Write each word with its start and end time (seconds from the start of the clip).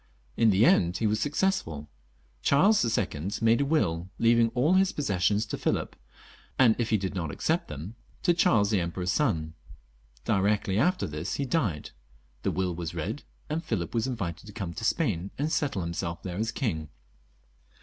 Li 0.35 0.45
the 0.45 0.65
end 0.65 0.97
he 0.97 1.05
was 1.05 1.19
successful. 1.19 1.87
Charles 2.41 2.83
II. 2.97 3.29
made 3.39 3.61
a 3.61 3.65
will 3.65 4.09
leaving 4.17 4.49
all 4.55 4.73
his 4.73 4.91
possessions 4.93 5.45
to 5.45 5.59
Philip, 5.59 5.95
and 6.57 6.75
if 6.79 6.89
he 6.89 6.97
did 6.97 7.13
not 7.13 7.29
accept 7.29 7.67
them, 7.67 7.93
to 8.23 8.33
Charles, 8.33 8.71
the 8.71 8.79
Emperor^s 8.79 9.09
son. 9.09 9.53
Directly 10.25 10.79
after 10.79 11.05
this 11.05 11.35
he 11.35 11.45
died; 11.45 11.91
the 12.41 12.49
will 12.49 12.73
was 12.73 12.95
read, 12.95 13.21
and 13.47 13.63
Philip 13.63 13.93
was 13.93 14.07
invited 14.07 14.47
to 14.47 14.53
come 14.53 14.73
to 14.73 14.83
Spain, 14.83 15.29
and 15.37 15.51
settle 15.51 15.83
himself 15.83 16.23
there 16.23 16.37
as 16.39 16.51
king. 16.51 16.89